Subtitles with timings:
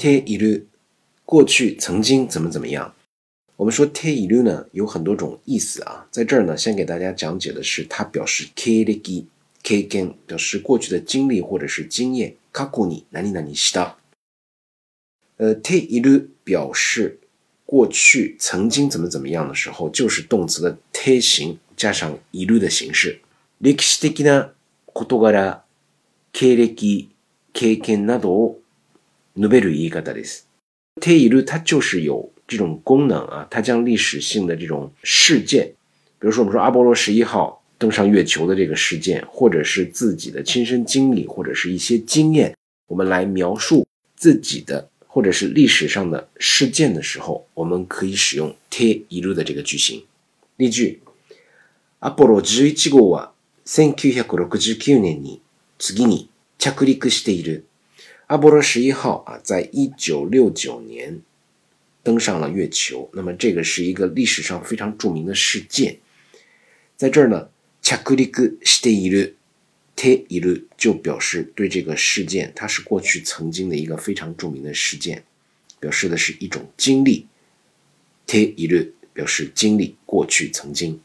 [0.00, 0.66] ている
[1.24, 2.94] 过去曾经怎么怎么样。
[3.56, 9.24] 我们说ている呢有很多种意思啊，在这儿呢先给大家讲解的是它表示経歴、
[9.62, 12.36] 経験，表示过去的经历或者是经验。
[12.52, 13.96] 過去に何々した。
[15.36, 17.20] 呃，ている表示
[17.66, 23.20] 过去曾经怎么怎么样的时候，就是动词的て形加上いる的形式。
[23.60, 24.52] 歴史的な
[24.94, 25.60] 事柄、
[26.32, 27.08] 経歴、
[27.52, 28.59] 経験などを
[29.36, 30.48] 述べる言い方です。
[31.00, 35.74] ている它就是有这种功能啊，它将历史性的这种事件，
[36.18, 42.56] 比如说我们说阿波罗十一号登上月球的这个事件，或者是自己的亲身经历，或者是一些经验，
[42.86, 50.02] 我们来描述自己的或者是历史上的事件的时候，我们可以使用ている的这个句型。
[50.56, 51.00] 例句：
[52.00, 53.32] アポロ11号は
[53.66, 55.40] 1969年に
[55.78, 57.64] 次に着陸している。
[58.30, 61.20] 阿波罗十一号啊，在一九六九年
[62.02, 63.08] 登上了月球。
[63.12, 65.98] 那么，这个是一个历史上非常著名的事件。
[66.96, 67.48] 在这儿呢，
[67.82, 69.34] 着陸している、
[69.94, 75.22] ている就表示对这个事件，它是过去曾经的一个非常著名的事件，
[75.78, 77.26] 表示的是一种经历。
[78.26, 81.00] ている表示经历过去曾经。